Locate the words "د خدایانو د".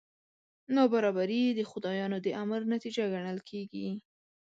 1.53-2.27